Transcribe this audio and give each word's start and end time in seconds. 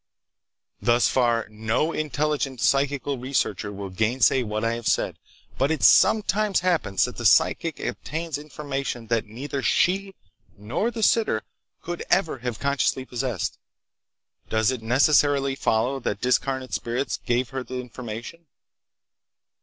"Thus 0.81 1.07
far 1.07 1.47
no 1.51 1.91
intelligent 1.91 2.59
psychical 2.59 3.19
researcher 3.19 3.71
will 3.71 3.91
gainsay 3.91 4.41
what 4.41 4.65
I 4.65 4.73
have 4.73 4.87
said. 4.87 5.19
But 5.59 5.69
it 5.69 5.83
sometimes 5.83 6.61
happens 6.61 7.05
that 7.05 7.17
the 7.17 7.23
psychic 7.23 7.79
obtains 7.79 8.39
information 8.39 9.05
that 9.09 9.27
neither 9.27 9.61
she 9.61 10.15
nor 10.57 10.89
the 10.89 11.03
sitter 11.03 11.43
could 11.83 12.03
ever 12.09 12.39
have 12.39 12.57
consciously 12.57 13.05
possessed. 13.05 13.59
Does 14.49 14.71
it 14.71 14.81
necessarily 14.81 15.53
follow 15.53 15.99
that 15.99 16.19
discarnate 16.19 16.73
spirits 16.73 17.17
gave 17.23 17.49
her 17.49 17.63
the 17.63 17.79
information? 17.79 18.47